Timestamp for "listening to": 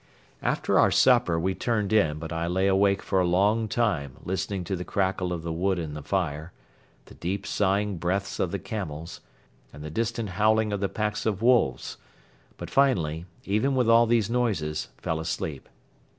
4.23-4.75